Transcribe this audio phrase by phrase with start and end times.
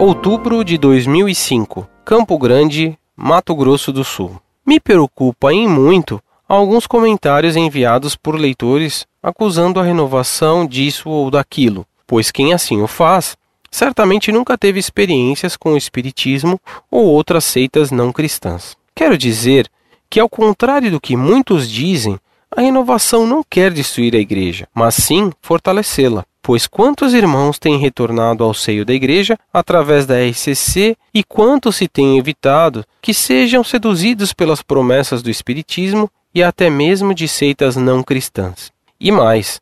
[0.00, 4.40] Outubro de 2005, Campo Grande, Mato Grosso do Sul.
[4.64, 11.86] Me preocupa em muito alguns comentários enviados por leitores acusando a renovação disso ou daquilo,
[12.06, 13.36] pois quem assim o faz
[13.70, 16.58] certamente nunca teve experiências com o Espiritismo
[16.90, 18.78] ou outras seitas não cristãs.
[18.94, 19.70] Quero dizer
[20.08, 22.18] que, ao contrário do que muitos dizem,
[22.50, 26.24] a renovação não quer destruir a igreja, mas sim fortalecê-la.
[26.42, 31.86] Pois quantos irmãos têm retornado ao seio da igreja através da RCC e quantos se
[31.86, 38.02] têm evitado que sejam seduzidos pelas promessas do Espiritismo e até mesmo de seitas não
[38.02, 38.72] cristãs?
[38.98, 39.60] E mais,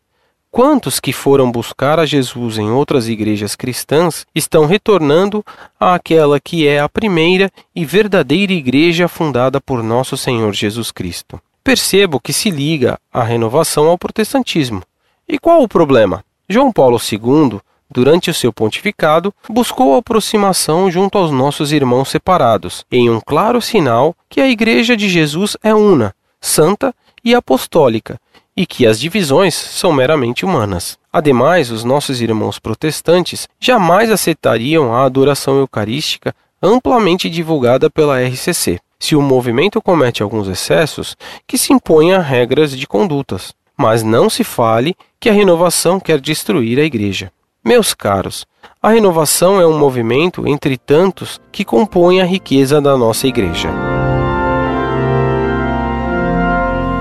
[0.53, 5.45] quantos que foram buscar a Jesus em outras igrejas cristãs estão retornando
[5.81, 11.41] àquela que é a primeira e verdadeira igreja fundada por nosso Senhor Jesus Cristo?
[11.65, 14.83] Percebo que se liga a renovação ao protestantismo.
[15.29, 16.25] E qual o problema?
[16.51, 17.61] João Paulo II,
[17.91, 23.61] durante o seu pontificado, buscou a aproximação junto aos nossos irmãos separados, em um claro
[23.61, 28.19] sinal que a Igreja de Jesus é una, santa e apostólica,
[28.57, 30.99] e que as divisões são meramente humanas.
[31.13, 38.81] Ademais, os nossos irmãos protestantes jamais aceitariam a adoração eucarística amplamente divulgada pela RCC.
[38.99, 41.15] Se o movimento comete alguns excessos,
[41.47, 46.81] que se imponha regras de condutas mas não se fale que a renovação quer destruir
[46.81, 47.31] a igreja.
[47.65, 48.45] Meus caros,
[48.83, 53.71] a renovação é um movimento entre tantos que compõem a riqueza da nossa igreja.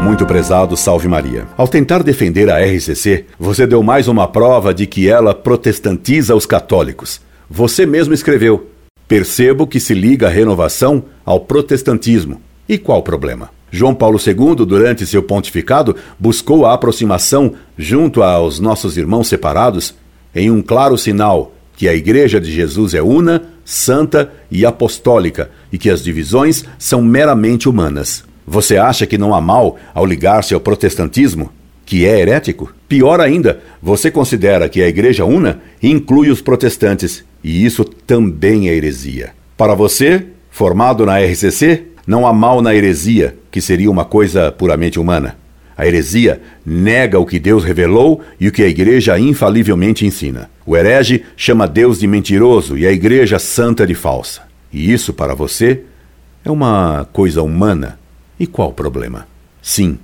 [0.02, 1.48] Muito prezado, salve Maria.
[1.58, 6.45] Ao tentar defender a RCC, você deu mais uma prova de que ela protestantiza os
[6.45, 7.20] católicos.
[7.50, 8.67] Você mesmo escreveu:
[9.08, 12.42] Percebo que se liga a renovação ao protestantismo.
[12.70, 13.57] E qual o problema?
[13.72, 19.94] João Paulo II, durante seu pontificado, buscou a aproximação junto aos nossos irmãos separados
[20.34, 25.78] em um claro sinal que a Igreja de Jesus é una, santa e apostólica e
[25.78, 28.23] que as divisões são meramente humanas.
[28.48, 31.52] Você acha que não há mal ao ligar-se ao protestantismo?
[31.86, 32.73] Que é herético?
[32.88, 38.73] Pior ainda, você considera que a Igreja una inclui os protestantes e isso também é
[38.73, 39.32] heresia.
[39.55, 45.00] Para você, formado na RCC, não há mal na heresia, que seria uma coisa puramente
[45.00, 45.36] humana.
[45.76, 50.48] A heresia nega o que Deus revelou e o que a igreja infalivelmente ensina.
[50.64, 54.44] O herege chama Deus de mentiroso e a igreja santa de falsa.
[54.72, 55.82] E isso, para você,
[56.46, 57.98] é uma coisa humana.
[58.40, 59.28] E qual o problema?
[59.60, 59.98] Sim,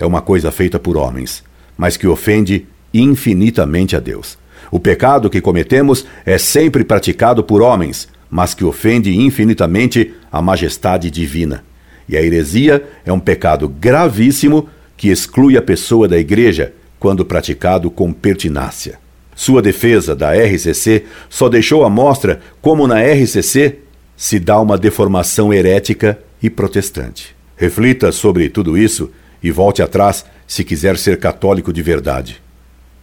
[0.00, 1.44] é uma coisa feita por homens,
[1.78, 4.36] mas que ofende infinitamente a Deus.
[4.68, 11.08] O pecado que cometemos é sempre praticado por homens, mas que ofende infinitamente a majestade
[11.08, 11.62] divina.
[12.08, 17.90] E a heresia é um pecado gravíssimo que exclui a pessoa da igreja quando praticado
[17.90, 18.98] com pertinácia.
[19.34, 23.80] Sua defesa da RCC só deixou à mostra como na RCC
[24.16, 27.36] se dá uma deformação herética e protestante.
[27.56, 29.10] Reflita sobre tudo isso
[29.42, 32.42] e volte atrás se quiser ser católico de verdade.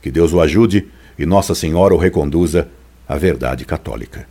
[0.02, 0.88] Que Deus o ajude
[1.18, 2.68] e Nossa Senhora o reconduza
[3.08, 4.26] à verdade católica.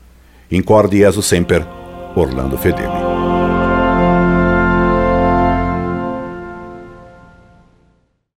[0.50, 1.64] Incorde Jesus Semper,
[2.16, 3.11] Orlando Fedeli.